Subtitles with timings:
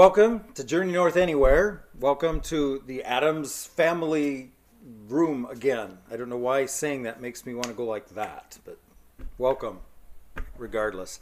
[0.00, 1.84] welcome to Journey North Anywhere.
[1.98, 4.50] Welcome to the Adams family
[5.06, 5.98] room again.
[6.10, 8.78] I don't know why saying that makes me want to go like that, but
[9.36, 9.80] welcome
[10.56, 11.20] regardless.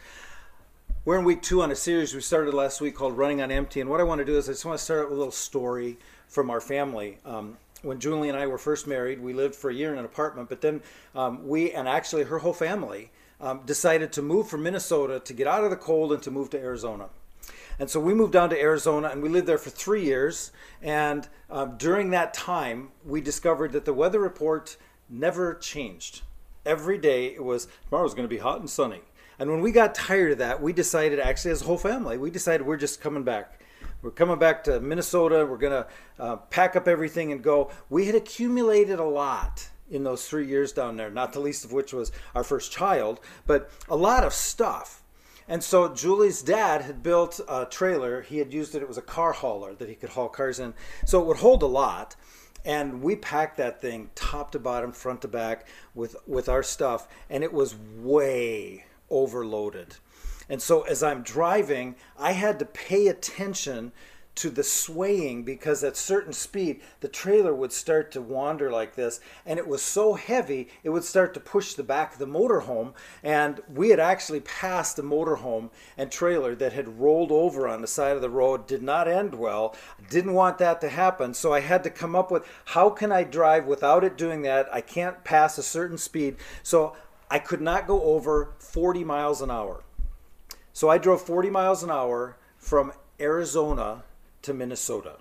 [1.05, 3.81] We're in week two on a series we started last week called Running on Empty.
[3.81, 5.19] And what I want to do is I just want to start out with a
[5.19, 5.99] little story
[6.29, 7.19] from our family.
[7.25, 10.05] Um, when Julie and I were first married, we lived for a year in an
[10.05, 10.83] apartment, but then
[11.17, 13.11] um, we, and actually her whole family,
[13.41, 16.49] um, decided to move from Minnesota to get out of the cold and to move
[16.51, 17.09] to Arizona.
[17.79, 20.51] And so we moved down to Arizona and we lived there for three years.
[20.83, 24.77] And um, during that time, we discovered that the weather report
[25.09, 26.23] never changed.
[26.67, 29.03] Every day it was tomorrow's going to be hot and sunny.
[29.39, 32.31] And when we got tired of that, we decided, actually, as a whole family, we
[32.31, 33.61] decided we're just coming back.
[34.03, 35.47] We're coming back to Minnesota.
[35.47, 35.87] We're going to
[36.19, 37.71] uh, pack up everything and go.
[37.89, 41.73] We had accumulated a lot in those three years down there, not the least of
[41.73, 45.03] which was our first child, but a lot of stuff.
[45.49, 48.21] And so Julie's dad had built a trailer.
[48.21, 50.75] He had used it, it was a car hauler that he could haul cars in.
[51.07, 52.17] So it would hold a lot.
[52.65, 57.09] And we packed that thing top to bottom, front to back with, with our stuff.
[57.31, 59.97] And it was way overloaded.
[60.51, 63.93] And so as I'm driving, I had to pay attention
[64.39, 69.21] to the swaying because at certain speed the trailer would start to wander like this
[69.45, 72.93] and it was so heavy it would start to push the back of the motorhome
[73.23, 77.87] and we had actually passed a motorhome and trailer that had rolled over on the
[77.87, 79.75] side of the road did not end well
[80.09, 83.23] didn't want that to happen so i had to come up with how can i
[83.23, 84.69] drive without it doing that?
[84.73, 86.95] I can't pass a certain speed so
[87.31, 89.83] i could not go over 40 miles an hour.
[90.73, 94.05] So I drove 40 miles an hour from Arizona
[94.49, 95.19] to Minnesota.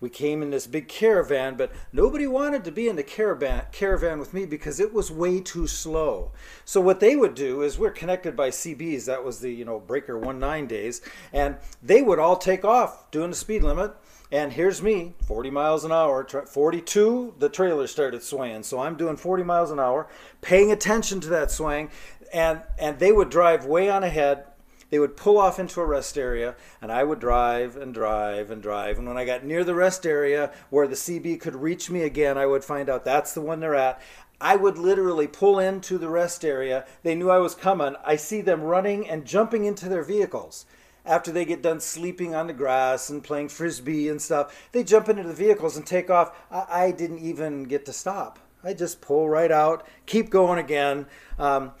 [0.00, 4.18] We came in this big caravan, but nobody wanted to be in the caravan caravan
[4.18, 6.32] with me because it was way too slow.
[6.64, 9.04] So what they would do is we're connected by CBs.
[9.04, 11.02] That was the you know breaker one nine days,
[11.34, 13.92] and they would all take off doing the speed limit.
[14.32, 16.24] And here's me, 40 miles an hour.
[16.24, 18.62] 42, the trailer started swaying.
[18.62, 20.06] So I'm doing 40 miles an hour,
[20.40, 21.90] paying attention to that swing,
[22.32, 24.44] and and they would drive way on ahead
[24.90, 28.62] they would pull off into a rest area and I would drive and drive and
[28.62, 28.98] drive.
[28.98, 32.36] And when I got near the rest area where the CB could reach me again,
[32.36, 34.00] I would find out that's the one they're at.
[34.40, 36.86] I would literally pull into the rest area.
[37.02, 37.94] They knew I was coming.
[38.04, 40.64] I see them running and jumping into their vehicles.
[41.04, 45.08] After they get done sleeping on the grass and playing frisbee and stuff, they jump
[45.08, 46.36] into the vehicles and take off.
[46.50, 48.38] I, I didn't even get to stop.
[48.62, 51.06] I just pull right out, keep going again.
[51.38, 51.72] Um,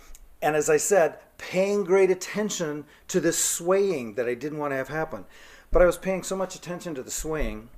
[0.42, 4.76] and as I said, paying great attention to this swaying that I didn't want to
[4.76, 5.24] have happen.
[5.72, 7.70] But I was paying so much attention to the swaying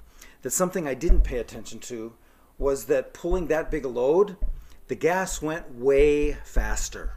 [0.42, 2.14] that something I didn't pay attention to
[2.59, 4.37] was that pulling that big a load,
[4.88, 7.14] the gas went way faster.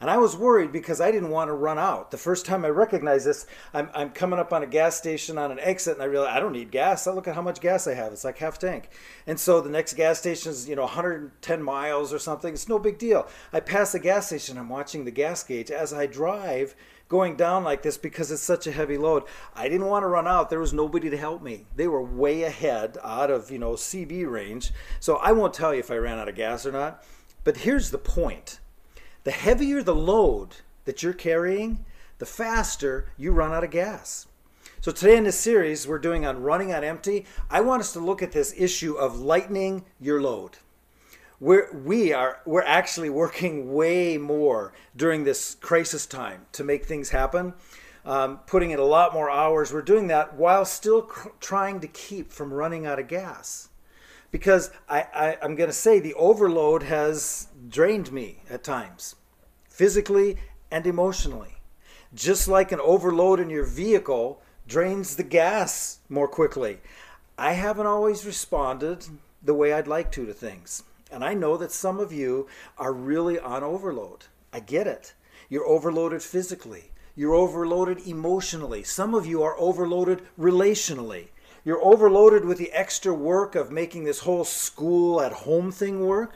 [0.00, 2.10] And I was worried because I didn't want to run out.
[2.10, 5.52] The first time I recognized this, I'm, I'm coming up on a gas station on
[5.52, 7.06] an exit and I realize I don't need gas.
[7.06, 8.12] I look at how much gas I have.
[8.12, 8.88] It's like half tank.
[9.26, 12.54] And so the next gas station is, you know, 110 miles or something.
[12.54, 13.28] It's no big deal.
[13.52, 14.56] I pass the gas station.
[14.56, 16.74] I'm watching the gas gauge as I drive
[17.10, 19.24] going down like this because it's such a heavy load.
[19.54, 20.48] I didn't want to run out.
[20.48, 21.66] There was nobody to help me.
[21.76, 24.72] They were way ahead out of, you know, CB range.
[25.00, 27.04] So I won't tell you if I ran out of gas or not.
[27.44, 28.60] But here's the point
[29.24, 31.84] the heavier the load that you're carrying,
[32.18, 34.26] the faster you run out of gas.
[34.80, 38.00] So today in this series we're doing on running on empty, I want us to
[38.00, 40.58] look at this issue of lightening your load.
[41.38, 47.10] We're, we are we're actually working way more during this crisis time to make things
[47.10, 47.54] happen,
[48.04, 49.72] um, putting in a lot more hours.
[49.72, 53.69] We're doing that while still cr- trying to keep from running out of gas
[54.30, 59.16] because I, I, I'm going to say the overload has drained me at times,
[59.68, 60.36] physically
[60.70, 61.56] and emotionally.
[62.14, 66.78] Just like an overload in your vehicle drains the gas more quickly.
[67.38, 69.06] I haven't always responded
[69.42, 70.82] the way I'd like to to things.
[71.10, 72.46] And I know that some of you
[72.78, 74.26] are really on overload.
[74.52, 75.14] I get it.
[75.48, 78.84] You're overloaded physically, you're overloaded emotionally.
[78.84, 81.28] Some of you are overloaded relationally.
[81.70, 86.34] You're overloaded with the extra work of making this whole school at home thing work.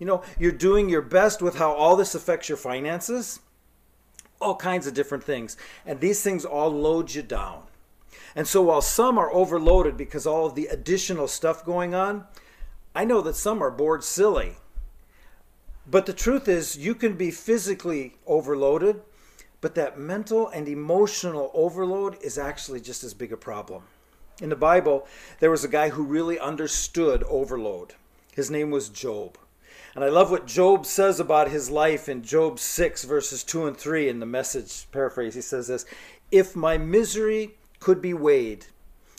[0.00, 3.38] You know, you're doing your best with how all this affects your finances,
[4.40, 5.56] all kinds of different things.
[5.86, 7.68] And these things all load you down.
[8.34, 12.24] And so while some are overloaded because all of the additional stuff going on,
[12.96, 14.56] I know that some are bored silly.
[15.88, 19.02] But the truth is, you can be physically overloaded,
[19.60, 23.84] but that mental and emotional overload is actually just as big a problem.
[24.40, 25.06] In the Bible,
[25.40, 27.94] there was a guy who really understood overload.
[28.34, 29.36] His name was Job.
[29.96, 33.76] And I love what Job says about his life in Job 6, verses 2 and
[33.76, 35.34] 3 in the message paraphrase.
[35.34, 35.84] He says this
[36.30, 38.66] If my misery could be weighed,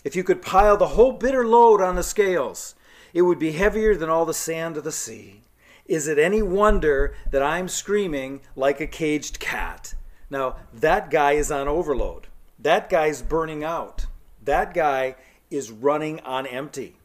[0.06, 2.76] if you could pile the whole bitter load on the scales,
[3.14, 5.42] it would be heavier than all the sand of the sea.
[5.86, 9.96] Is it any wonder that I'm screaming like a caged cat?
[10.30, 12.28] Now, that guy is on overload.
[12.58, 14.06] That guy's burning out.
[14.50, 15.16] That guy
[15.52, 16.96] is running on empty.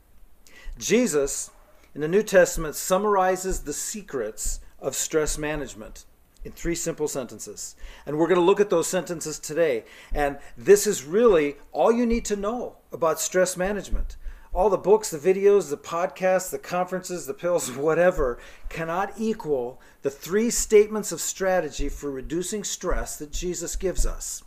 [0.78, 1.50] Jesus,
[1.94, 6.06] in the New Testament, summarizes the secrets of stress management
[6.42, 7.76] in three simple sentences.
[8.06, 9.84] And we're going to look at those sentences today.
[10.14, 14.16] And this is really all you need to know about stress management.
[14.54, 18.38] All the books, the videos, the podcasts, the conferences, the pills, whatever,
[18.70, 24.42] cannot equal the three statements of strategy for reducing stress that Jesus gives us.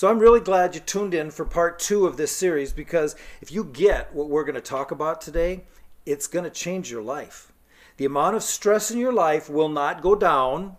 [0.00, 3.52] So I'm really glad you tuned in for part two of this series because if
[3.52, 5.64] you get what we're going to talk about today,
[6.06, 7.52] it's going to change your life.
[7.98, 10.78] The amount of stress in your life will not go down,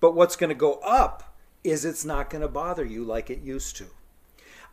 [0.00, 3.42] but what's going to go up is it's not going to bother you like it
[3.42, 3.88] used to.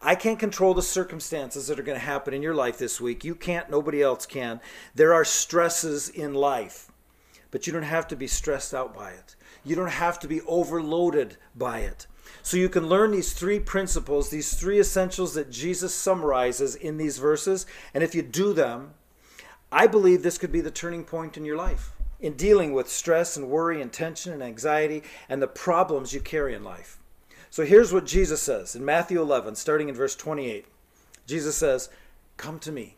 [0.02, 3.26] I can't control the circumstances that are going to happen in your life this week.
[3.26, 4.62] You can't, nobody else can.
[4.96, 6.90] There are stresses in life,
[7.52, 9.36] but you don't have to be stressed out by it.
[9.66, 12.08] You don't have to be overloaded by it.
[12.42, 17.18] So you can learn these three principles, these three essentials that Jesus summarizes in these
[17.18, 17.66] verses.
[17.94, 18.94] And if you do them,
[19.72, 23.38] I believe this could be the turning point in your life in dealing with stress
[23.38, 27.00] and worry and tension and anxiety and the problems you carry in life.
[27.50, 30.66] So here's what Jesus says in Matthew 11, starting in verse 28.
[31.26, 31.90] Jesus says,
[32.38, 32.96] Come to me.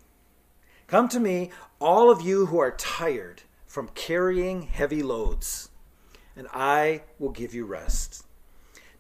[0.88, 5.70] Come to me, all of you who are tired from carrying heavy loads,
[6.36, 8.26] and I will give you rest.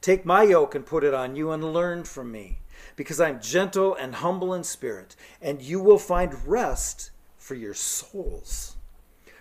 [0.02, 2.60] Take my yoke and put it on you and learn from me,
[2.96, 8.76] because I'm gentle and humble in spirit, and you will find rest for your souls.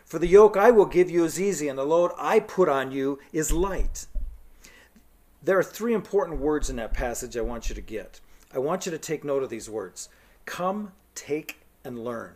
[0.04, 2.92] For the yoke I will give you is easy, and the load I put on
[2.92, 4.06] you is light.
[5.42, 8.20] There are three important words in that passage I want you to get.
[8.52, 10.08] I want you to take note of these words
[10.44, 12.34] come, take, and learn.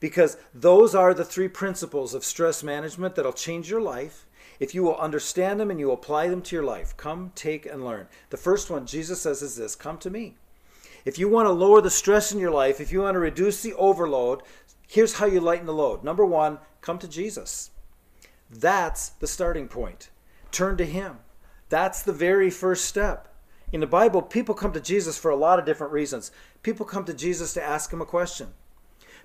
[0.00, 4.26] Because those are the three principles of stress management that'll change your life
[4.60, 6.96] if you will understand them and you apply them to your life.
[6.96, 8.06] Come, take, and learn.
[8.28, 10.36] The first one Jesus says is this come to me.
[11.04, 13.62] If you want to lower the stress in your life, if you want to reduce
[13.62, 14.42] the overload,
[14.86, 16.04] here's how you lighten the load.
[16.04, 17.70] Number one, come to Jesus.
[18.50, 20.10] That's the starting point.
[20.52, 21.18] Turn to Him.
[21.70, 23.28] That's the very first step.
[23.72, 26.32] In the Bible, people come to Jesus for a lot of different reasons.
[26.62, 28.48] People come to Jesus to ask Him a question.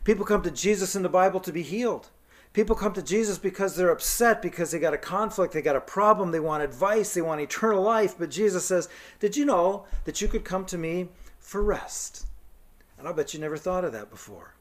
[0.06, 2.10] People come to Jesus in the Bible to be healed.
[2.56, 5.82] People come to Jesus because they're upset, because they got a conflict, they got a
[5.82, 8.16] problem, they want advice, they want eternal life.
[8.18, 8.88] But Jesus says,
[9.20, 12.28] Did you know that you could come to me for rest?
[12.98, 14.56] And I'll bet you never thought of that before.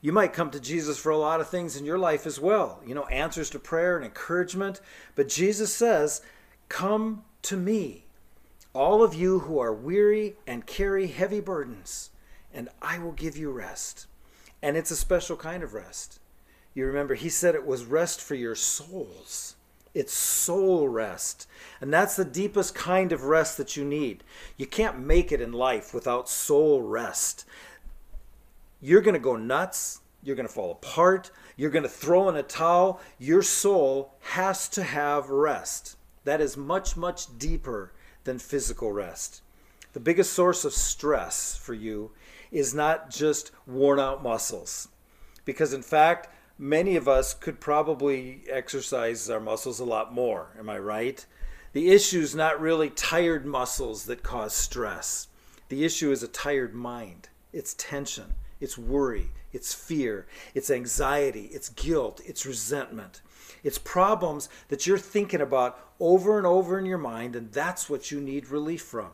[0.00, 2.80] You might come to Jesus for a lot of things in your life as well,
[2.86, 4.80] you know, answers to prayer and encouragement.
[5.14, 6.22] But Jesus says,
[6.70, 8.06] Come to me,
[8.72, 12.08] all of you who are weary and carry heavy burdens,
[12.54, 14.06] and I will give you rest.
[14.62, 16.20] And it's a special kind of rest.
[16.78, 19.56] You remember, he said it was rest for your souls.
[19.94, 21.48] It's soul rest.
[21.80, 24.22] And that's the deepest kind of rest that you need.
[24.56, 27.44] You can't make it in life without soul rest.
[28.80, 30.02] You're going to go nuts.
[30.22, 31.32] You're going to fall apart.
[31.56, 33.00] You're going to throw in a towel.
[33.18, 35.96] Your soul has to have rest.
[36.22, 37.92] That is much, much deeper
[38.22, 39.42] than physical rest.
[39.94, 42.12] The biggest source of stress for you
[42.52, 44.86] is not just worn out muscles.
[45.44, 50.48] Because, in fact, many of us could probably exercise our muscles a lot more.
[50.58, 51.24] Am I right?
[51.72, 55.28] The issue is not really tired muscles that cause stress.
[55.68, 57.28] The issue is a tired mind.
[57.52, 63.20] It's tension, it's worry, it's fear, it's anxiety, it's guilt, it's resentment.
[63.62, 68.10] It's problems that you're thinking about over and over in your mind, and that's what
[68.10, 69.10] you need relief from.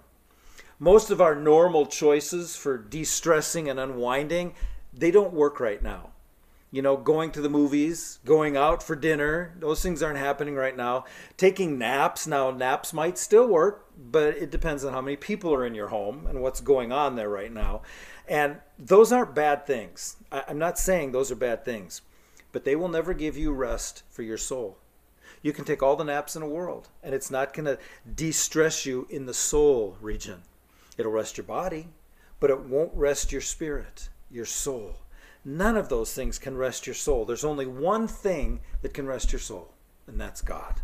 [0.79, 4.55] Most of our normal choices for de stressing and unwinding,
[4.93, 6.11] they don't work right now.
[6.75, 10.77] You know, going to the movies, going out for dinner, those things aren't happening right
[10.77, 11.05] now.
[11.37, 15.65] Taking naps, now naps might still work, but it depends on how many people are
[15.65, 17.83] in your home and what's going on there right now.
[18.27, 20.17] And those aren't bad things.
[20.33, 22.03] I'm not saying those are bad things,
[22.51, 24.77] but they will never give you rest for your soul.
[25.43, 27.79] You can take all the naps in the world, and it's not going to
[28.13, 30.43] de stress you in the soul region.
[30.99, 31.91] It'll rest your body,
[32.41, 34.97] but it won't rest your spirit, your soul.
[35.45, 37.25] None of those things can rest your soul.
[37.25, 39.73] There's only one thing that can rest your soul,
[40.07, 40.81] and that's God.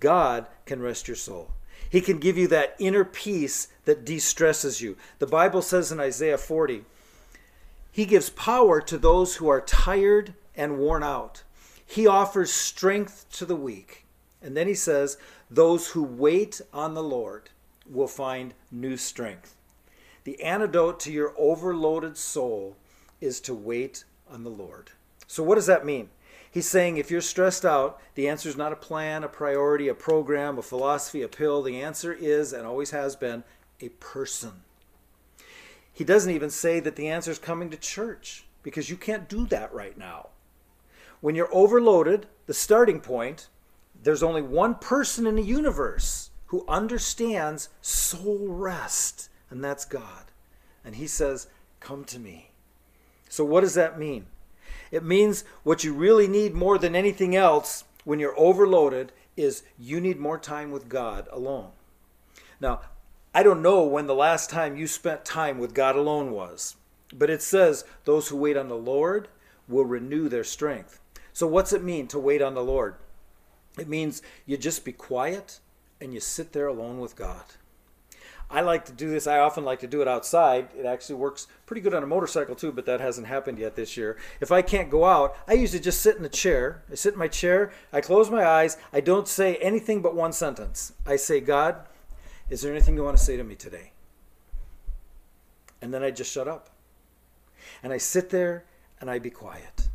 [0.00, 1.52] God can rest your soul.
[1.88, 4.96] He can give you that inner peace that de stresses you.
[5.18, 6.84] The Bible says in Isaiah 40,
[7.90, 11.42] He gives power to those who are tired and worn out.
[11.86, 14.04] He offers strength to the weak.
[14.42, 15.16] And then he says,
[15.50, 17.50] Those who wait on the Lord
[17.88, 19.56] will find new strength.
[20.24, 22.76] The antidote to your overloaded soul
[23.24, 24.90] is to wait on the Lord.
[25.26, 26.10] So, what does that mean?
[26.50, 29.94] He's saying if you're stressed out, the answer is not a plan, a priority, a
[29.94, 31.62] program, a philosophy, a pill.
[31.62, 33.42] The answer is, and always has been,
[33.80, 34.62] a person.
[35.92, 39.46] He doesn't even say that the answer is coming to church because you can't do
[39.46, 40.28] that right now.
[41.20, 43.48] When you're overloaded, the starting point,
[44.00, 50.30] there's only one person in the universe who understands soul rest, and that's God.
[50.84, 51.48] And he says,
[51.80, 52.50] Come to me.
[53.34, 54.26] So, what does that mean?
[54.92, 60.00] It means what you really need more than anything else when you're overloaded is you
[60.00, 61.72] need more time with God alone.
[62.60, 62.82] Now,
[63.34, 66.76] I don't know when the last time you spent time with God alone was,
[67.12, 69.26] but it says those who wait on the Lord
[69.66, 71.00] will renew their strength.
[71.32, 72.94] So, what's it mean to wait on the Lord?
[73.76, 75.58] It means you just be quiet
[76.00, 77.46] and you sit there alone with God.
[78.54, 79.26] I like to do this.
[79.26, 80.68] I often like to do it outside.
[80.78, 83.96] It actually works pretty good on a motorcycle too, but that hasn't happened yet this
[83.96, 84.16] year.
[84.40, 86.84] If I can't go out, I usually just sit in a chair.
[86.88, 90.32] I sit in my chair, I close my eyes, I don't say anything but one
[90.32, 90.92] sentence.
[91.04, 91.84] I say, God,
[92.48, 93.90] is there anything you want to say to me today?
[95.82, 96.70] And then I just shut up.
[97.82, 98.66] And I sit there
[99.00, 99.88] and I be quiet.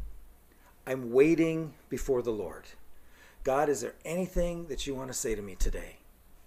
[0.85, 2.65] I'm waiting before the Lord.
[3.45, 5.95] God, is there anything that you want to say to me today?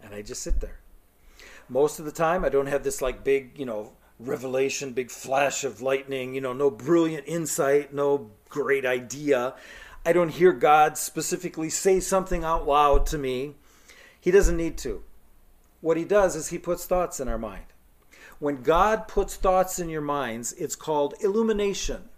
[0.03, 0.82] And I just sit there.
[1.73, 5.65] Most of the time, I don't have this like big, you know, revelation, big flash
[5.65, 9.55] of lightning, you know, no brilliant insight, no great idea.
[10.05, 13.55] I don't hear God specifically say something out loud to me.
[14.21, 15.03] He doesn't need to.
[15.81, 17.65] What he does is he puts thoughts in our mind.
[18.39, 22.11] When God puts thoughts in your minds, it's called illumination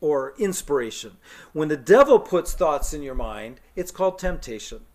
[0.00, 1.18] or inspiration.
[1.52, 4.86] When the devil puts thoughts in your mind, it's called temptation.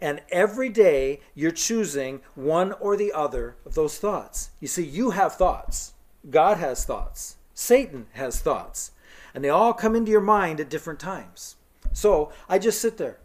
[0.00, 4.50] And every day you're choosing one or the other of those thoughts.
[4.60, 5.94] You see, you have thoughts.
[6.30, 7.36] God has thoughts.
[7.54, 8.92] Satan has thoughts.
[9.34, 11.56] And they all come into your mind at different times.
[11.92, 13.18] So I just sit there.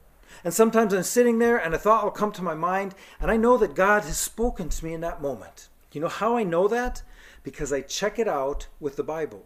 [0.43, 3.37] And sometimes I'm sitting there and a thought will come to my mind, and I
[3.37, 5.69] know that God has spoken to me in that moment.
[5.91, 7.03] You know how I know that?
[7.43, 9.45] Because I check it out with the Bible.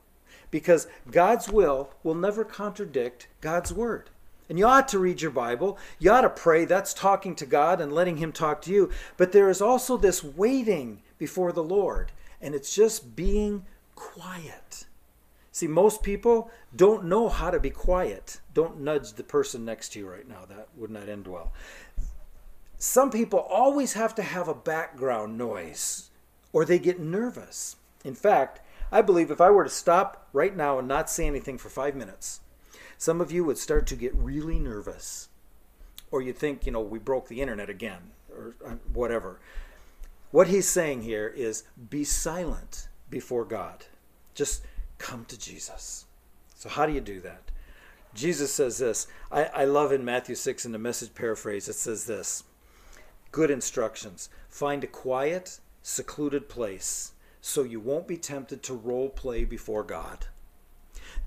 [0.50, 4.10] Because God's will will never contradict God's word.
[4.50, 5.78] And you ought to read your Bible.
[6.00, 6.66] You ought to pray.
[6.66, 8.90] That's talking to God and letting Him talk to you.
[9.18, 14.86] But there is also this waiting before the Lord, and it's just being quiet.
[15.52, 18.40] See, most people don't know how to be quiet.
[18.54, 20.46] Don't nudge the person next to you right now.
[20.48, 21.52] That would not end well.
[22.78, 26.12] Some people always have to have a background noise
[26.54, 27.76] or they get nervous.
[28.06, 31.58] In fact, I believe if I were to stop right now and not say anything
[31.58, 32.42] for five minutes,
[32.98, 35.30] some of you would start to get really nervous.
[36.10, 39.40] Or you'd think, you know, we broke the internet again or uh, whatever.
[40.32, 43.86] What he's saying here is be silent before God.
[44.34, 44.66] Just
[44.98, 46.06] come to Jesus.
[46.56, 47.44] So, how do you do that?
[48.14, 49.08] Jesus says this.
[49.32, 52.44] I, I love in Matthew 6 in the message paraphrase, it says this
[53.32, 54.30] Good instructions.
[54.50, 60.26] Find a quiet, secluded place so you won't be tempted to role play before God.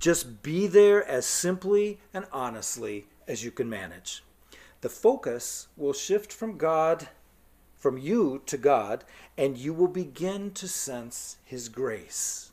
[0.00, 4.24] Just be there as simply and honestly as you can manage.
[4.80, 7.10] The focus will shift from God,
[7.76, 9.04] from you to God,
[9.36, 12.50] and you will begin to sense His grace.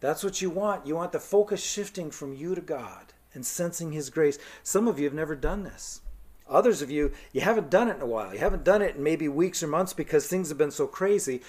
[0.00, 0.86] That's what you want.
[0.86, 4.38] You want the focus shifting from you to God and sensing His grace.
[4.62, 6.00] Some of you have never done this.
[6.48, 8.32] Others of you, you haven't done it in a while.
[8.32, 11.42] You haven't done it in maybe weeks or months because things have been so crazy.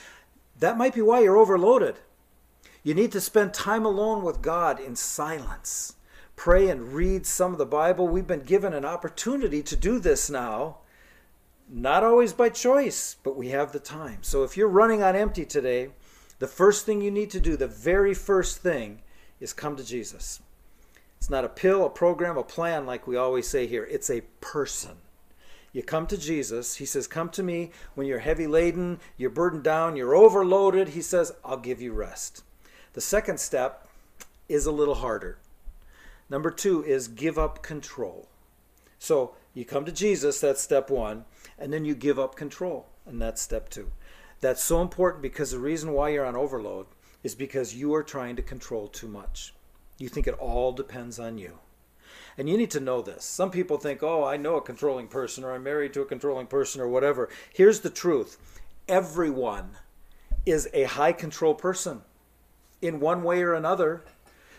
[0.60, 2.00] That might be why you're overloaded.
[2.84, 5.96] You need to spend time alone with God in silence.
[6.36, 8.10] Pray and read some of the Bible.
[8.10, 10.80] We've been given an opportunity to do this now.
[11.70, 14.18] Not always by choice, but we have the time.
[14.22, 15.92] So if you're running on empty today,
[16.40, 19.02] the first thing you need to do, the very first thing,
[19.40, 20.42] is come to Jesus.
[21.18, 23.86] It's not a pill, a program, a plan like we always say here.
[23.86, 24.98] It's a person.
[25.72, 26.76] You come to Jesus.
[26.76, 30.90] He says, Come to me when you're heavy laden, you're burdened down, you're overloaded.
[30.90, 32.44] He says, I'll give you rest.
[32.94, 33.88] The second step
[34.48, 35.40] is a little harder.
[36.30, 38.30] Number two is give up control.
[39.00, 41.26] So you come to Jesus, that's step one,
[41.58, 43.92] and then you give up control, and that's step two.
[44.42, 46.86] That's so important because the reason why you're on overload
[47.24, 49.54] is because you are trying to control too much.
[49.98, 51.60] You think it all depends on you.
[52.38, 53.26] And you need to know this.
[53.26, 56.48] Some people think, oh, I know a controlling person, or I'm married to a controlling
[56.48, 57.30] person, or whatever.
[57.54, 58.38] Here's the truth
[58.88, 59.78] everyone
[60.46, 62.02] is a high control person
[62.84, 64.04] in one way or another.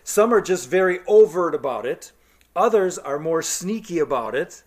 [0.03, 2.11] Some are just very overt about it,
[2.55, 4.63] others are more sneaky about it.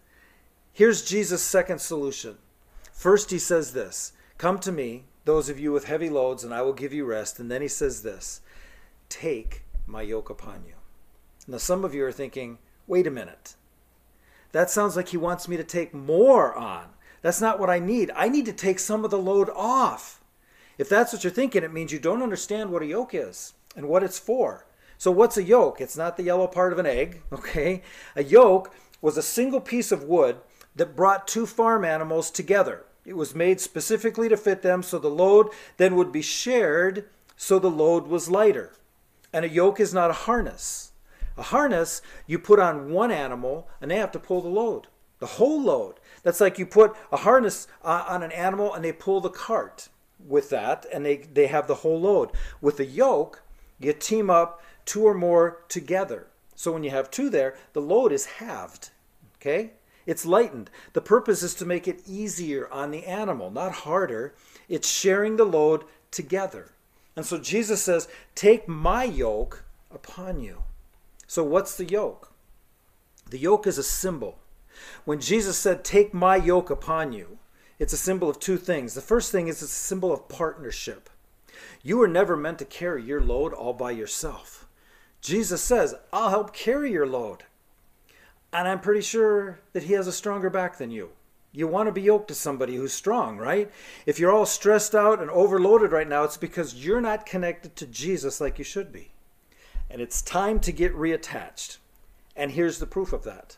[0.72, 2.38] Here's Jesus' second solution.
[2.92, 6.62] First, he says this Come to me, those of you with heavy loads, and I
[6.62, 7.38] will give you rest.
[7.38, 8.40] And then he says this
[9.08, 10.74] Take my yoke upon you.
[11.46, 13.54] Now, some of you are thinking, wait a minute.
[14.52, 16.88] That sounds like he wants me to take more on.
[17.22, 18.10] That's not what I need.
[18.14, 20.17] I need to take some of the load off.
[20.78, 23.88] If that's what you're thinking, it means you don't understand what a yoke is and
[23.88, 24.64] what it's for.
[24.96, 25.80] So, what's a yoke?
[25.80, 27.82] It's not the yellow part of an egg, okay?
[28.14, 30.38] A yoke was a single piece of wood
[30.76, 32.84] that brought two farm animals together.
[33.04, 37.58] It was made specifically to fit them, so the load then would be shared, so
[37.58, 38.72] the load was lighter.
[39.32, 40.92] And a yoke is not a harness.
[41.36, 44.88] A harness you put on one animal and they have to pull the load,
[45.20, 45.94] the whole load.
[46.22, 49.88] That's like you put a harness uh, on an animal and they pull the cart
[50.26, 52.30] with that and they, they have the whole load.
[52.60, 53.42] With a yoke,
[53.78, 56.26] you team up two or more together.
[56.54, 58.90] So when you have two there, the load is halved.
[59.36, 59.72] Okay?
[60.06, 60.70] It's lightened.
[60.94, 64.34] The purpose is to make it easier on the animal, not harder.
[64.68, 66.72] It's sharing the load together.
[67.14, 70.62] And so Jesus says, Take my yoke upon you.
[71.26, 72.32] So, what's the yoke?
[73.28, 74.38] The yoke is a symbol.
[75.04, 77.38] When Jesus said, Take my yoke upon you,
[77.78, 78.94] it's a symbol of two things.
[78.94, 81.08] The first thing is it's a symbol of partnership.
[81.82, 84.66] You were never meant to carry your load all by yourself.
[85.20, 87.44] Jesus says, I'll help carry your load.
[88.52, 91.10] And I'm pretty sure that he has a stronger back than you.
[91.52, 93.70] You want to be yoked to somebody who's strong, right?
[94.06, 97.86] If you're all stressed out and overloaded right now, it's because you're not connected to
[97.86, 99.12] Jesus like you should be.
[99.90, 101.78] And it's time to get reattached.
[102.36, 103.56] And here's the proof of that.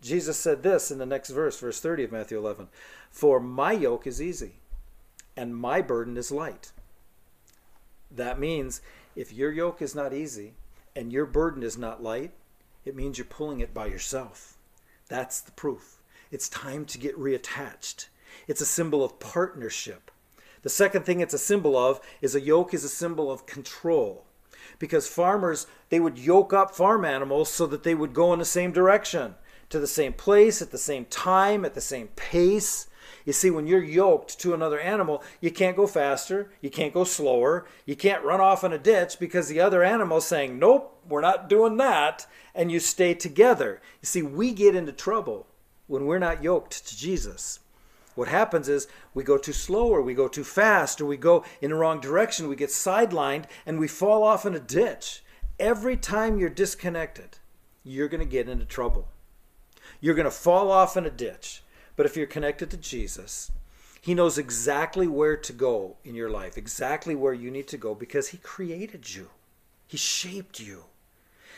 [0.00, 2.68] Jesus said this in the next verse, verse 30 of Matthew 11
[3.10, 4.54] For my yoke is easy,
[5.36, 6.72] and my burden is light.
[8.10, 8.80] That means
[9.16, 10.54] if your yoke is not easy
[10.94, 12.32] and your burden is not light,
[12.84, 14.56] it means you're pulling it by yourself.
[15.08, 16.00] That's the proof.
[16.30, 18.06] It's time to get reattached.
[18.46, 20.10] It's a symbol of partnership.
[20.62, 24.24] The second thing it's a symbol of is a yoke is a symbol of control.
[24.78, 28.44] Because farmers, they would yoke up farm animals so that they would go in the
[28.44, 29.34] same direction,
[29.70, 32.88] to the same place, at the same time, at the same pace.
[33.24, 37.04] You see, when you're yoked to another animal, you can't go faster, you can't go
[37.04, 41.20] slower, you can't run off in a ditch because the other animal's saying, Nope, we're
[41.20, 43.80] not doing that, and you stay together.
[44.00, 45.46] You see, we get into trouble
[45.86, 47.60] when we're not yoked to Jesus.
[48.14, 51.44] What happens is we go too slow or we go too fast or we go
[51.60, 55.22] in the wrong direction, we get sidelined and we fall off in a ditch.
[55.60, 57.38] Every time you're disconnected,
[57.84, 59.08] you're going to get into trouble.
[60.00, 61.62] You're going to fall off in a ditch.
[61.96, 63.50] But if you're connected to Jesus,
[64.00, 67.94] He knows exactly where to go in your life, exactly where you need to go
[67.94, 69.30] because He created you,
[69.86, 70.84] He shaped you.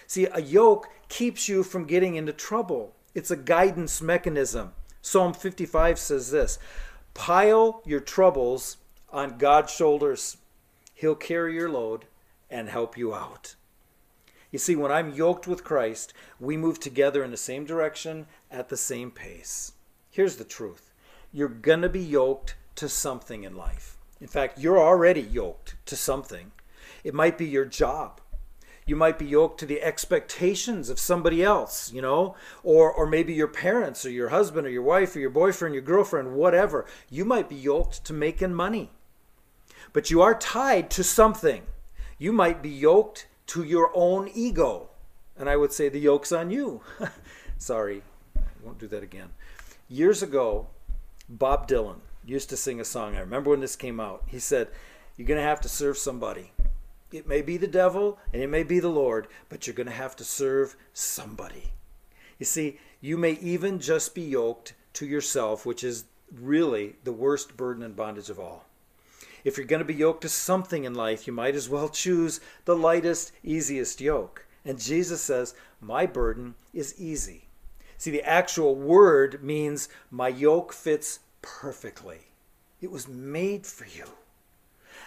[0.06, 4.72] See, a yoke keeps you from getting into trouble, it's a guidance mechanism.
[5.02, 6.58] Psalm 55 says this
[7.12, 8.78] Pile your troubles
[9.10, 10.38] on God's shoulders.
[10.94, 12.06] He'll carry your load
[12.50, 13.56] and help you out.
[14.50, 18.68] You see, when I'm yoked with Christ, we move together in the same direction at
[18.68, 19.72] the same pace.
[20.10, 20.90] Here's the truth
[21.32, 23.96] you're going to be yoked to something in life.
[24.20, 26.50] In fact, you're already yoked to something.
[27.04, 28.20] It might be your job.
[28.84, 32.34] You might be yoked to the expectations of somebody else, you know,
[32.64, 35.82] or, or maybe your parents or your husband or your wife or your boyfriend, your
[35.82, 36.86] girlfriend, whatever.
[37.08, 38.90] You might be yoked to making money.
[39.92, 41.62] But you are tied to something.
[42.18, 44.90] You might be yoked to your own ego.
[45.36, 46.82] And I would say the yoke's on you.
[47.58, 48.02] Sorry,
[48.36, 49.30] I won't do that again.
[49.88, 50.68] Years ago,
[51.28, 53.16] Bob Dylan used to sing a song.
[53.16, 54.22] I remember when this came out.
[54.28, 54.68] He said,
[55.16, 56.52] You're going to have to serve somebody.
[57.10, 59.92] It may be the devil and it may be the Lord, but you're going to
[59.92, 61.72] have to serve somebody.
[62.38, 67.56] You see, you may even just be yoked to yourself, which is really the worst
[67.56, 68.66] burden and bondage of all.
[69.44, 72.40] If you're going to be yoked to something in life, you might as well choose
[72.64, 77.48] the lightest, easiest yoke, And Jesus says, My burden is easy.
[77.96, 82.28] See, the actual word means my yoke fits perfectly.
[82.80, 84.04] It was made for you.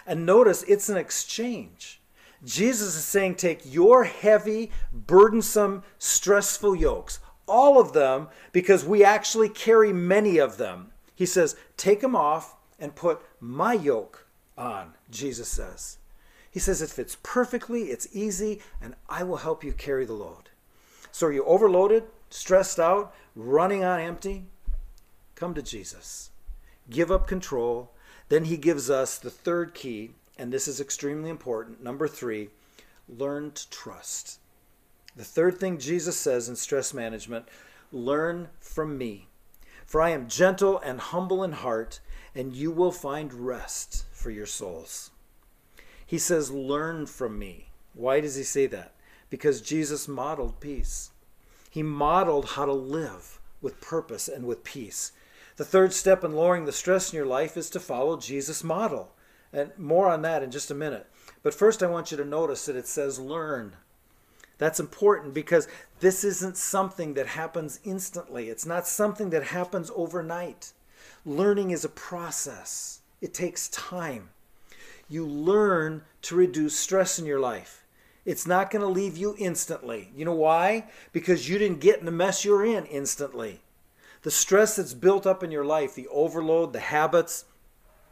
[0.06, 2.00] And notice it's an exchange.
[2.44, 9.48] Jesus is saying, Take your heavy, burdensome, stressful yokes, all of them, because we actually
[9.48, 10.90] carry many of them.
[11.14, 14.23] He says, Take them off and put my yoke
[14.56, 15.98] on, Jesus says.
[16.50, 20.50] He says it fits perfectly, it's easy, and I will help you carry the load.
[21.10, 24.46] So are you overloaded, stressed out, running on empty?
[25.34, 26.30] Come to Jesus.
[26.90, 27.92] Give up control.
[28.28, 31.82] Then he gives us the third key, and this is extremely important.
[31.82, 32.50] Number three,
[33.08, 34.38] learn to trust.
[35.16, 37.46] The third thing Jesus says in stress management
[37.92, 39.28] learn from me.
[39.86, 42.00] For I am gentle and humble in heart,
[42.34, 45.10] and you will find rest for your souls.
[46.06, 47.68] He says, Learn from me.
[47.94, 48.92] Why does he say that?
[49.30, 51.10] Because Jesus modeled peace.
[51.70, 55.12] He modeled how to live with purpose and with peace.
[55.56, 59.12] The third step in lowering the stress in your life is to follow Jesus' model.
[59.52, 61.06] And more on that in just a minute.
[61.42, 63.76] But first, I want you to notice that it says learn.
[64.58, 65.68] That's important because
[66.00, 68.48] this isn't something that happens instantly.
[68.48, 70.72] It's not something that happens overnight.
[71.26, 74.28] Learning is a process, it takes time.
[75.08, 77.84] You learn to reduce stress in your life.
[78.24, 80.10] It's not going to leave you instantly.
[80.14, 80.84] You know why?
[81.12, 83.60] Because you didn't get in the mess you're in instantly.
[84.22, 87.44] The stress that's built up in your life, the overload, the habits,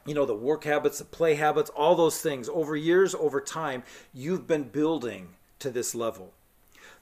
[0.06, 3.82] you know, the work habits, the play habits, all those things, over years, over time,
[4.12, 6.32] you've been building to this level.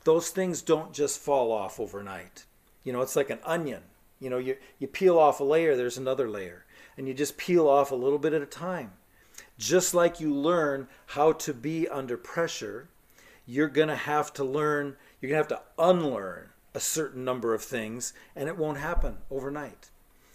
[0.04, 2.44] Those things don't just fall off overnight.
[2.84, 3.82] You know, it's like an onion.
[4.20, 6.64] You know, you, you peel off a layer, there's another layer.
[6.96, 8.92] And you just peel off a little bit at a time.
[9.58, 12.88] Just like you learn how to be under pressure,
[13.46, 17.54] you're going to have to learn, you're going to have to unlearn a certain number
[17.54, 19.90] of things, and it won't happen overnight.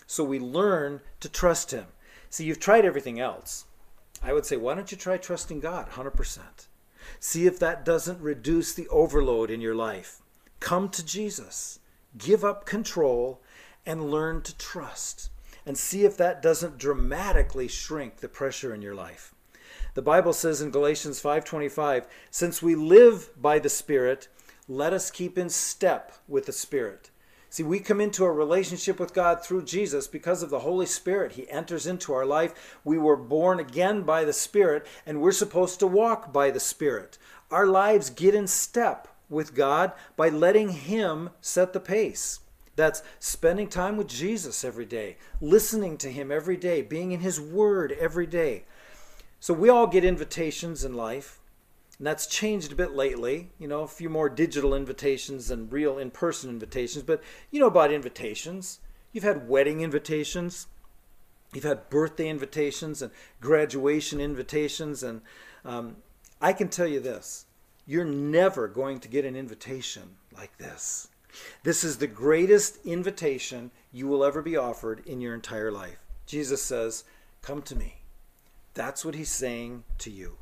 [0.08, 1.86] So we learn to trust Him.
[2.30, 3.66] See, you've tried everything else.
[4.22, 6.40] I would say, why don't you try trusting God 100%?
[7.20, 10.22] See if that doesn't reduce the overload in your life.
[10.60, 11.80] Come to Jesus,
[12.18, 13.42] give up control,
[13.86, 15.30] and learn to trust.
[15.66, 19.34] And see if that doesn't dramatically shrink the pressure in your life.
[19.96, 24.28] The Bible says in Galatians 5:25, "Since we live by the Spirit,
[24.68, 27.10] let us keep in step with the Spirit."
[27.50, 31.32] See, we come into a relationship with God through Jesus because of the Holy Spirit.
[31.32, 32.78] He enters into our life.
[32.84, 37.18] We were born again by the Spirit, and we're supposed to walk by the Spirit.
[37.50, 42.40] Our lives get in step with God by letting Him set the pace.
[42.76, 47.40] That's spending time with Jesus every day, listening to Him every day, being in His
[47.40, 48.66] Word every day.
[49.40, 51.40] So we all get invitations in life.
[51.98, 55.98] And that's changed a bit lately, you know, a few more digital invitations than real
[55.98, 57.06] in person invitations.
[57.06, 58.80] But you know about invitations.
[59.14, 60.68] You've had wedding invitations,
[61.54, 65.04] you've had birthday invitations, and graduation invitations.
[65.04, 65.22] And
[65.64, 65.96] um,
[66.42, 67.46] I can tell you this
[67.86, 71.08] you're never going to get an invitation like this.
[71.64, 76.00] This is the greatest invitation you will ever be offered in your entire life.
[76.26, 77.04] Jesus says,
[77.42, 78.02] Come to me.
[78.74, 80.38] That's what he's saying to you.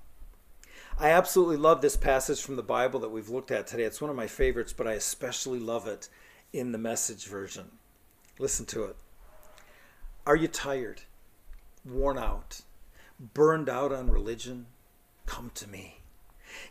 [0.99, 3.83] I absolutely love this passage from the Bible that we've looked at today.
[3.83, 6.09] It's one of my favorites, but I especially love it
[6.51, 7.71] in the message version.
[8.39, 8.95] Listen to it.
[10.25, 11.01] Are you tired,
[11.83, 12.61] worn out,
[13.33, 14.67] burned out on religion?
[15.25, 16.02] Come to me.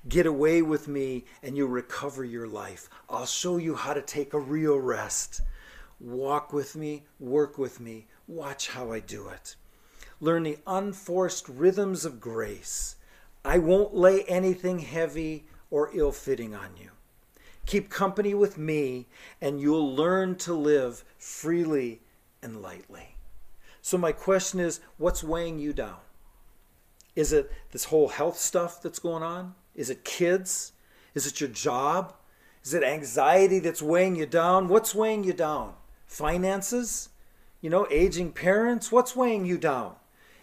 [0.09, 2.89] Get away with me and you'll recover your life.
[3.09, 5.41] I'll show you how to take a real rest.
[6.01, 9.57] Walk with me, work with me, watch how I do it.
[10.21, 12.97] Learn the unforced rhythms of grace
[13.45, 16.91] I won't lay anything heavy or ill fitting on you.
[17.67, 19.07] Keep company with me,
[19.41, 22.01] and you'll learn to live freely
[22.43, 23.17] and lightly.
[23.81, 25.99] So, my question is what's weighing you down?
[27.17, 29.55] Is it this whole health stuff that's going on?
[29.75, 30.73] Is it kids?
[31.15, 32.15] Is it your job?
[32.65, 34.69] Is it anxiety that's weighing you down?
[34.69, 35.75] What's weighing you down?
[36.07, 37.09] Finances?
[37.61, 38.93] You know, aging parents?
[38.93, 39.95] What's weighing you down?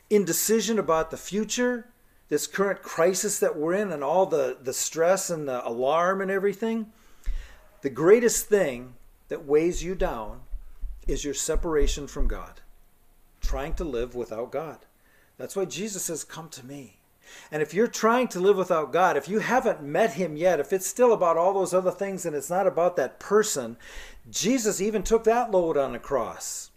[0.10, 1.90] Indecision about the future?
[2.30, 6.32] this current crisis that we're in and all the, the stress and the alarm and
[6.32, 6.92] everything,
[7.82, 8.94] the greatest thing
[9.28, 10.42] that weighs you down
[11.08, 12.62] is your separation from God,
[13.42, 14.86] trying to live without God.
[15.38, 16.99] That's why Jesus says, Come to me.
[17.52, 20.72] And if you're trying to live without God, if you haven't met him yet, if
[20.72, 23.78] it's still about all those other things and it's not about that person,
[24.30, 26.72] Jesus even took that load on the cross.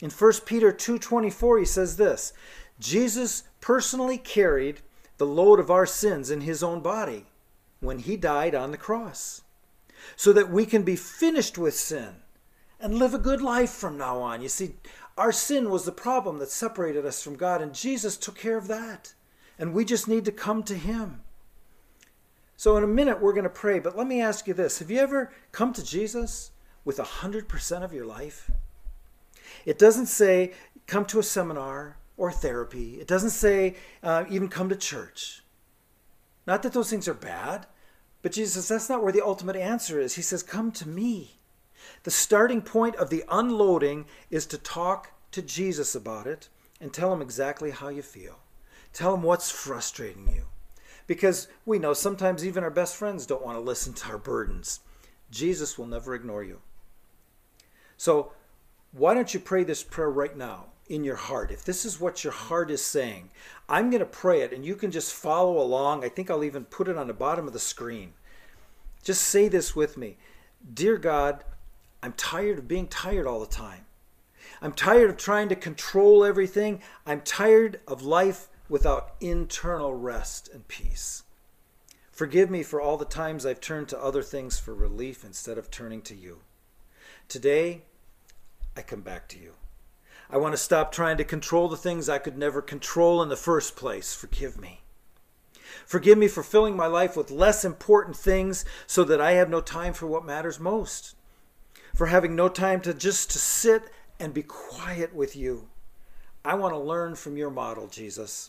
[0.00, 2.32] In 1 Peter 2:24 he says this,
[2.78, 4.80] Jesus personally carried
[5.18, 7.26] the load of our sins in his own body.
[7.82, 9.42] when he died on the cross
[10.16, 12.14] so that we can be finished with sin
[12.80, 14.40] and live a good life from now on.
[14.40, 14.76] You see,
[15.18, 18.68] our sin was the problem that separated us from God, and Jesus took care of
[18.68, 19.14] that.
[19.62, 21.20] And we just need to come to him.
[22.56, 24.90] So, in a minute, we're going to pray, but let me ask you this Have
[24.90, 26.50] you ever come to Jesus
[26.84, 28.50] with 100% of your life?
[29.64, 30.54] It doesn't say
[30.88, 35.44] come to a seminar or therapy, it doesn't say uh, even come to church.
[36.44, 37.68] Not that those things are bad,
[38.20, 40.16] but Jesus that's not where the ultimate answer is.
[40.16, 41.38] He says, Come to me.
[42.02, 46.48] The starting point of the unloading is to talk to Jesus about it
[46.80, 48.40] and tell him exactly how you feel.
[48.92, 50.44] Tell him what's frustrating you.
[51.06, 54.80] Because we know sometimes even our best friends don't want to listen to our burdens.
[55.30, 56.60] Jesus will never ignore you.
[57.96, 58.32] So,
[58.92, 61.50] why don't you pray this prayer right now in your heart?
[61.50, 63.30] If this is what your heart is saying,
[63.68, 66.04] I'm going to pray it and you can just follow along.
[66.04, 68.12] I think I'll even put it on the bottom of the screen.
[69.02, 70.18] Just say this with me
[70.74, 71.44] Dear God,
[72.02, 73.86] I'm tired of being tired all the time.
[74.60, 76.82] I'm tired of trying to control everything.
[77.06, 81.24] I'm tired of life without internal rest and peace.
[82.10, 85.70] Forgive me for all the times I've turned to other things for relief instead of
[85.70, 86.38] turning to you.
[87.28, 87.82] Today,
[88.74, 89.52] I come back to you.
[90.30, 93.36] I want to stop trying to control the things I could never control in the
[93.36, 94.14] first place.
[94.14, 94.80] Forgive me.
[95.84, 99.60] Forgive me for filling my life with less important things so that I have no
[99.60, 101.14] time for what matters most.
[101.94, 105.68] For having no time to just to sit and be quiet with you.
[106.42, 108.48] I want to learn from your model, Jesus.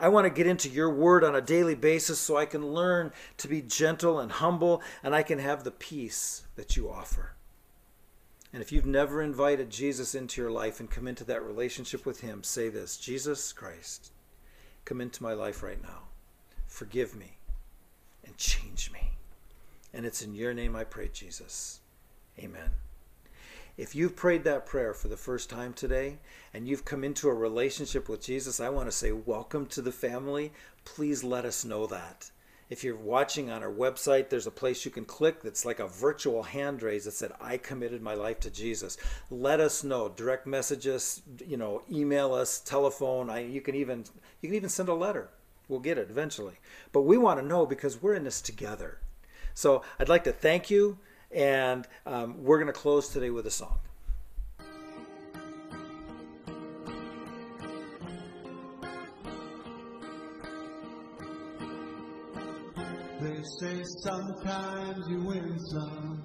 [0.00, 3.12] I want to get into your word on a daily basis so I can learn
[3.36, 7.34] to be gentle and humble and I can have the peace that you offer.
[8.52, 12.20] And if you've never invited Jesus into your life and come into that relationship with
[12.20, 14.10] him, say this Jesus Christ,
[14.84, 16.08] come into my life right now.
[16.66, 17.38] Forgive me
[18.24, 19.12] and change me.
[19.92, 21.80] And it's in your name I pray, Jesus.
[22.38, 22.70] Amen.
[23.80, 26.18] If you've prayed that prayer for the first time today
[26.52, 29.90] and you've come into a relationship with Jesus, I want to say welcome to the
[29.90, 30.52] family.
[30.84, 32.30] Please let us know that.
[32.68, 35.88] If you're watching on our website, there's a place you can click that's like a
[35.88, 38.98] virtual hand raise that said, I committed my life to Jesus.
[39.30, 40.10] Let us know.
[40.10, 43.30] Direct message us, you know, email us, telephone.
[43.30, 44.04] I, you can even
[44.42, 45.30] you can even send a letter.
[45.68, 46.58] We'll get it eventually.
[46.92, 48.98] But we want to know because we're in this together.
[49.54, 50.98] So I'd like to thank you,
[51.32, 53.78] and um, we're going to close today with a song.
[63.20, 66.24] They say sometimes you win some,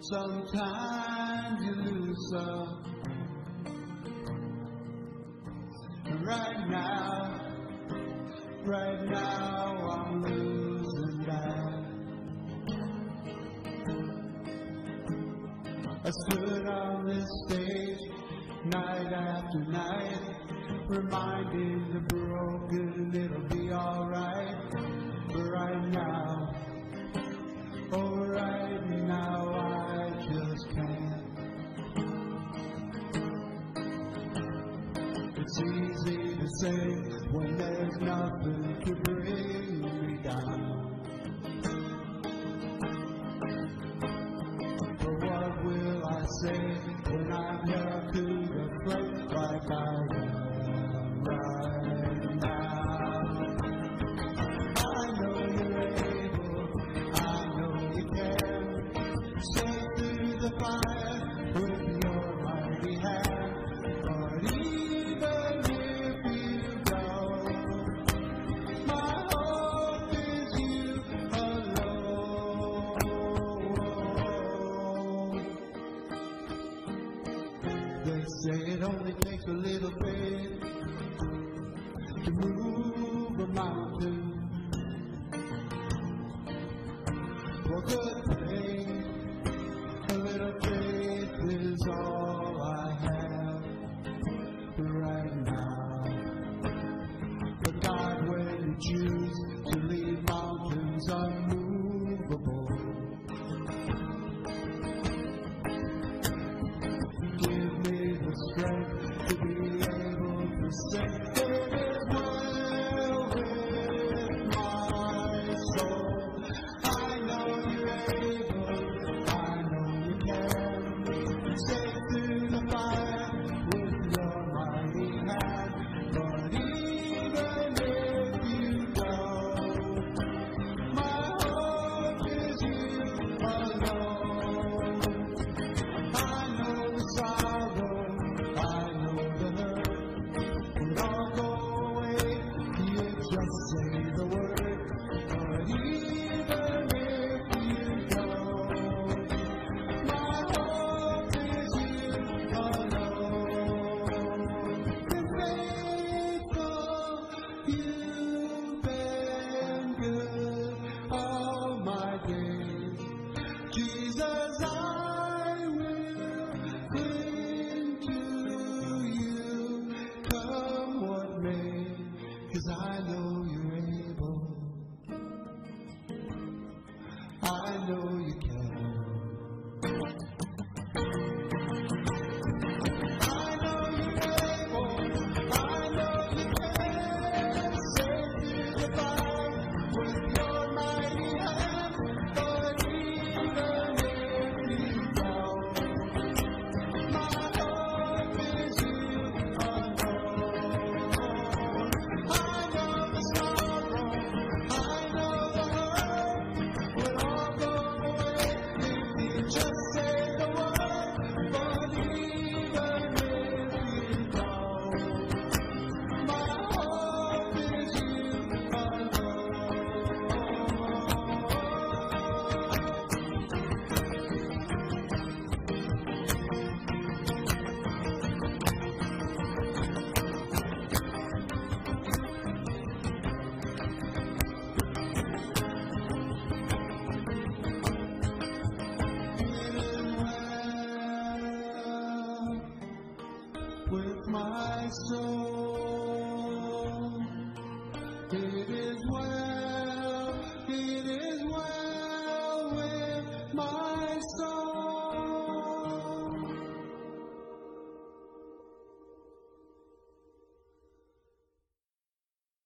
[0.00, 2.82] sometimes you lose some.
[6.22, 7.40] Right now,
[8.64, 11.65] right now I'm losing that.
[16.06, 17.98] I stood on this stage
[18.66, 20.20] night after night,
[20.86, 24.54] reminding the broken it'll be alright.
[25.32, 26.54] But right now,
[27.90, 31.26] oh right now I just can't.
[35.38, 36.86] It's easy to say
[37.32, 40.85] when there's nothing to bring me down.